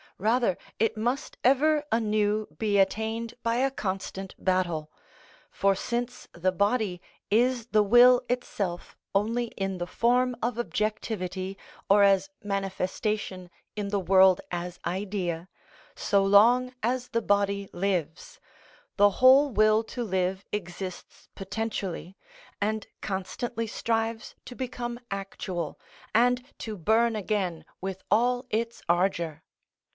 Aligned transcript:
Rather, 0.17 0.55
it 0.79 0.97
must 0.97 1.37
ever 1.43 1.83
anew 1.91 2.47
be 2.57 2.77
attained 2.77 3.33
by 3.43 3.55
a 3.57 3.71
constant 3.71 4.35
battle. 4.37 4.91
For 5.49 5.73
since 5.73 6.27
the 6.31 6.51
body 6.51 7.01
is 7.31 7.67
the 7.67 7.81
will 7.83 8.21
itself 8.29 8.95
only 9.15 9.45
in 9.57 9.77
the 9.79 9.87
form 9.87 10.35
of 10.41 10.57
objectivity 10.59 11.57
or 11.89 12.03
as 12.03 12.29
manifestation 12.43 13.49
in 13.75 13.89
the 13.89 13.99
world 13.99 14.41
as 14.51 14.79
idea, 14.87 15.47
so 15.95 16.23
long 16.23 16.73
as 16.83 17.09
the 17.09 17.21
body 17.21 17.67
lives, 17.73 18.39
the 18.97 19.09
whole 19.21 19.49
will 19.51 19.83
to 19.85 20.03
live 20.03 20.45
exists 20.51 21.29
potentially, 21.33 22.15
and 22.59 22.87
constantly 23.01 23.65
strives 23.67 24.35
to 24.45 24.55
become 24.55 24.99
actual, 25.09 25.79
and 26.13 26.43
to 26.59 26.75
burn 26.77 27.15
again 27.15 27.65
with 27.81 28.01
all 28.11 28.45
its 28.49 28.83
ardour. 28.89 29.43